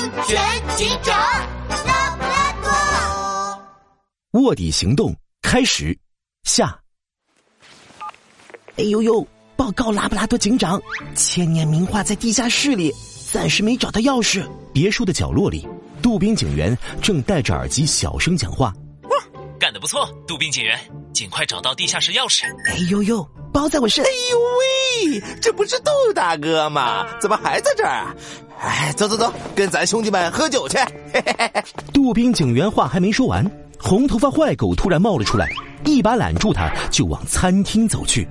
[0.00, 1.14] 安全警长
[1.68, 2.52] 拉布拉
[4.32, 4.40] 多。
[4.40, 5.98] 卧底行动开始，
[6.44, 6.80] 下。
[8.76, 9.26] 哎呦呦！
[9.56, 10.80] 报告拉布拉多警长，
[11.14, 12.90] 千年名画在地下室里，
[13.30, 14.42] 暂时没找到钥匙。
[14.72, 15.68] 别墅的角落里，
[16.00, 18.72] 杜宾警员正戴着耳机小声讲话。
[19.02, 19.10] 哇
[19.58, 20.80] 干得不错，杜宾警员，
[21.12, 22.46] 尽快找到地下室钥匙。
[22.70, 23.22] 哎呦呦，
[23.52, 24.02] 包在我身！
[24.02, 24.38] 哎呦
[25.20, 27.06] 喂，这不是杜大哥吗？
[27.20, 28.14] 怎么还在这儿啊？
[28.60, 30.78] 哎，走走走，跟咱兄弟们喝酒去。
[31.92, 33.44] 杜宾警员话还没说完，
[33.78, 35.48] 红头发坏狗突然冒了出来，
[35.84, 38.28] 一把揽住他，就往餐厅走去。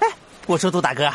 [0.00, 0.08] 哎，
[0.46, 1.08] 我说杜大哥。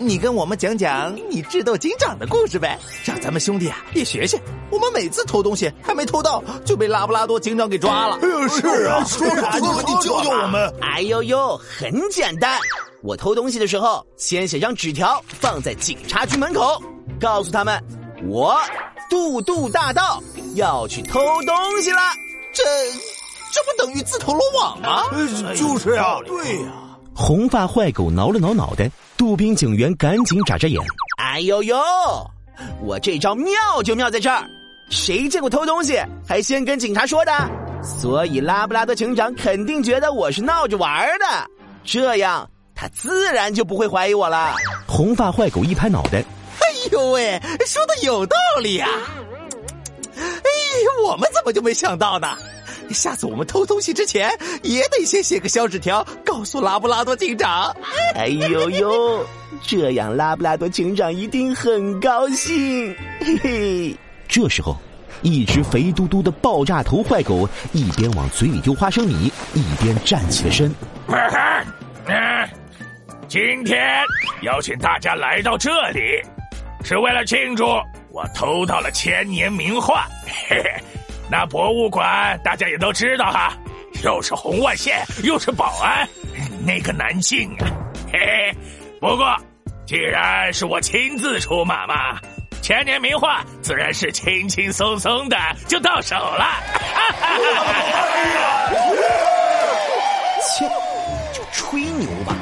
[0.00, 4.40] 你跟我们讲讲你智斗警长的故事呗，让咱们兄弟啊也学学。
[4.70, 8.16] 我们每次偷东西还没偷到，就被拉布拉多警长给抓了。
[8.22, 9.58] 哎呦，是啊，说啥？
[9.58, 10.72] 呢你教教我们。
[10.80, 12.60] 哎呦呦，很简单。
[13.02, 16.82] 我偷东西的时候，先写张纸条放在警察局门口，
[17.20, 17.82] 告诉他们
[18.26, 18.58] 我
[19.08, 20.22] 杜杜大盗
[20.56, 22.00] 要去偷东西了。
[22.52, 22.64] 这
[23.52, 25.04] 这不等于自投罗网吗？
[25.54, 26.72] 就是呀，对呀。
[27.14, 28.90] 红发坏狗挠了挠脑袋。
[29.16, 30.80] 杜宾警员赶紧眨眨眼，
[31.20, 31.76] 哎呦呦，
[32.80, 34.48] 我这招妙就妙在这儿，
[34.90, 37.32] 谁见过偷东西还先跟警察说的？
[37.82, 41.26] 所以拉布拉多警长肯定觉得我是闹着玩的，
[41.82, 42.48] 这样
[42.80, 44.54] 他自然就不会怀疑我了。
[44.86, 48.86] 红发坏狗一拍脑袋，哎呦喂，说的有道理呀！
[50.16, 50.22] 哎，
[51.04, 52.38] 我们怎么就没想到呢？
[52.90, 54.30] 下次我们偷东西之前，
[54.62, 57.74] 也得先写个小纸条，告诉拉布拉多警长。
[58.14, 59.26] 哎呦呦，
[59.66, 62.94] 这样拉布拉多警长一定很高兴。
[63.18, 63.96] 嘿嘿。
[64.28, 64.76] 这时候，
[65.22, 70.72] 一只肥嘟嘟的爆炸头坏狗一边往嘴里丢花生米，一边站起了身。
[73.28, 74.02] 今天
[74.40, 76.00] 邀请大家来到这里，
[76.82, 77.66] 是为了庆祝
[78.10, 80.06] 我偷到了千年名画。
[80.48, 80.70] 嘿嘿。
[81.30, 83.52] 那博物馆大家也都知道哈，
[84.02, 86.08] 又是红外线，又是保安，
[86.64, 87.68] 那个难进啊！
[88.10, 88.50] 嘿嘿，
[88.98, 89.36] 不过
[89.84, 92.18] 既然是我亲自出马嘛，
[92.62, 96.46] 千年名画自然是轻轻松松的就到手了。
[100.56, 100.66] 切，
[101.34, 102.34] 就吹牛吧！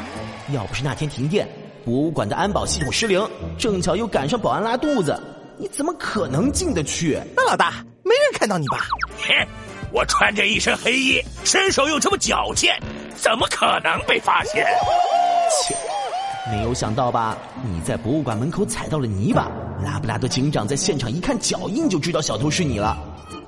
[0.52, 1.48] 要不是那天停电，
[1.84, 3.26] 博物馆的安保系统失灵，
[3.58, 5.18] 正巧又赶上保安拉肚子，
[5.58, 7.20] 你怎么可能进得去？
[7.36, 7.84] 那老大。
[8.04, 8.86] 没人看到你吧？
[9.18, 9.48] 哼，
[9.92, 12.80] 我穿着一身黑衣，身手又这么矫健，
[13.16, 14.64] 怎么可能被发现？
[15.50, 15.74] 切，
[16.52, 17.36] 没有想到吧？
[17.64, 19.50] 你在博物馆门口踩到了泥巴，
[19.84, 22.96] 拉布拉多警长在现场一看脚印就知道小偷是你了，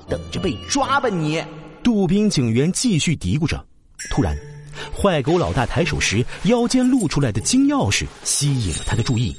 [0.09, 1.41] 等着被抓吧你！
[1.85, 3.65] 杜宾警员继续嘀咕着，
[4.11, 4.37] 突然，
[4.97, 9.37] 坏狗老大抬手时腰间露出来的金钥匙吸引了他的注意。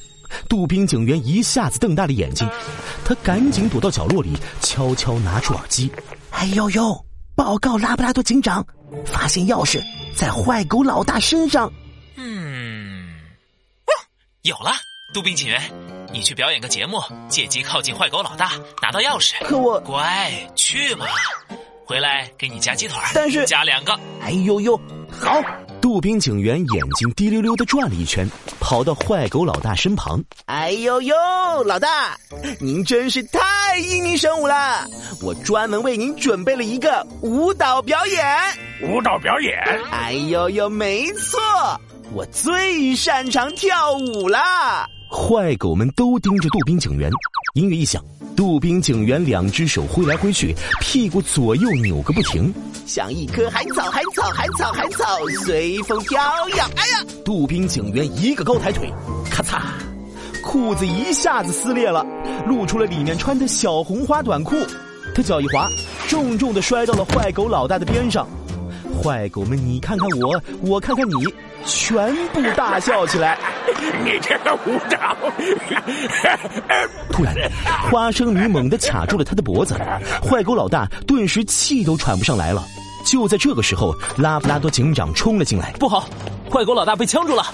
[0.47, 2.47] 杜宾警员一下子瞪大了眼睛，
[3.03, 5.91] 他赶紧躲到角落里，悄悄拿出耳机。
[6.31, 7.05] 哎呦呦！
[7.35, 8.65] 报告拉布拉多警长，
[9.05, 9.81] 发现钥匙
[10.13, 11.71] 在坏狗老大身上。
[12.17, 13.15] 嗯，
[14.41, 14.71] 有了，
[15.13, 15.61] 杜宾警员，
[16.11, 19.33] 你去表演个节目，借机靠近坏狗老大，拿到钥匙。
[19.45, 21.05] 可我乖，去嘛，
[21.89, 22.95] 回来给你加鸡腿。
[23.15, 23.99] 但是加两个。
[24.21, 24.79] 哎呦呦，
[25.09, 25.41] 好。
[25.81, 28.29] 杜宾警员眼睛滴溜溜的转了一圈，
[28.59, 30.23] 跑到坏狗老大身旁。
[30.45, 31.15] 哎呦呦，
[31.65, 32.15] 老大，
[32.59, 34.85] 您真是太英明神武了！
[35.23, 38.23] 我专门为您准备了一个舞蹈表演。
[38.83, 39.57] 舞蹈表演？
[39.89, 41.39] 哎呦呦，没错，
[42.13, 44.37] 我最擅长跳舞了。
[45.09, 47.09] 坏狗们都盯着杜宾警员。
[47.53, 48.03] 音乐一响。
[48.35, 52.53] 杜宾警员两只手挥来挥去，屁股左右扭个不停，
[52.85, 55.05] 像一棵海草，海草，海草，海草，
[55.43, 56.17] 随风飘
[56.55, 56.69] 扬。
[56.75, 57.05] 哎呀！
[57.25, 58.89] 杜宾警员一个高抬腿，
[59.29, 59.59] 咔嚓，
[60.41, 62.05] 裤子一下子撕裂了，
[62.47, 64.55] 露出了里面穿的小红花短裤。
[65.13, 65.67] 他脚一滑，
[66.07, 68.25] 重重的摔到了坏狗老大的边上。
[69.03, 71.13] 坏狗们，你看看我，我看看你。
[71.65, 73.37] 全部大笑起来！
[74.03, 75.15] 你这个舞蹈！
[77.11, 77.35] 突然，
[77.89, 79.75] 花生女猛地卡住了他的脖子，
[80.21, 82.63] 坏狗老大顿时气都喘不上来了。
[83.05, 85.71] 就在这个时候，拉布拉多警长冲了进来。
[85.79, 86.07] 不好，
[86.51, 87.45] 坏狗老大被呛住了！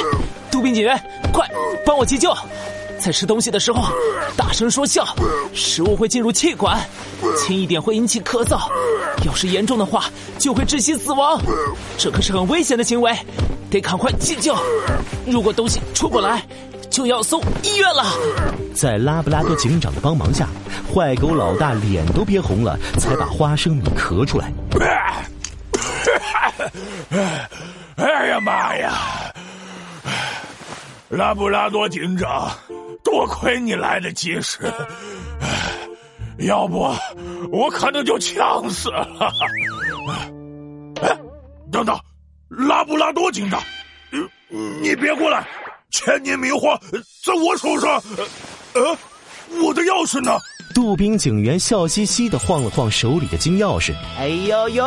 [0.50, 0.98] 杜宾警员，
[1.32, 1.48] 快
[1.84, 2.34] 帮我急救！
[2.98, 3.92] 在吃东西的时候，
[4.36, 5.04] 大声说笑，
[5.52, 6.80] 食物会进入气管，
[7.36, 8.58] 轻一点会引起咳嗽，
[9.26, 10.04] 要是严重的话
[10.38, 11.38] 就会窒息死亡，
[11.98, 13.12] 这可是很危险的行为，
[13.70, 14.56] 得赶快急救。
[15.26, 16.42] 如果东西出不来，
[16.90, 18.04] 就要送医院了。
[18.74, 20.48] 在拉布拉多警长的帮忙下，
[20.92, 24.52] 坏狗老大脸都憋红了，才把花生米咳出来。
[27.96, 28.92] 哎呀妈呀！
[31.08, 32.50] 拉布拉多警长。
[33.04, 34.58] 多亏你来得及时，
[36.38, 36.90] 要不
[37.52, 39.30] 我可能就呛死了。
[41.02, 41.16] 哎，
[41.70, 41.96] 等等，
[42.48, 43.62] 拉布拉多警长，
[44.80, 45.46] 你别过来！
[45.90, 46.76] 千年名画
[47.24, 48.02] 在我手上，
[48.74, 48.96] 呃，
[49.62, 50.32] 我的钥匙呢？
[50.74, 53.94] 杜宾警员笑嘻嘻的晃了晃手里的金钥匙。
[54.18, 54.84] 哎呦呦，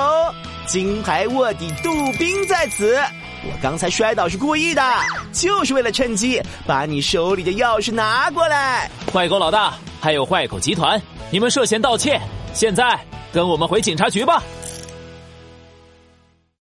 [0.66, 1.90] 金牌卧底杜
[2.20, 2.98] 宾在此！
[3.46, 4.84] 我刚才摔倒是故意的，
[5.32, 8.92] 就是为了趁机把你手里的钥匙拿过来。
[9.14, 11.02] 坏狗老大，还有坏狗集团，
[11.32, 12.20] 你们涉嫌盗窃，
[12.54, 13.00] 现在
[13.32, 14.44] 跟我们回警察局吧。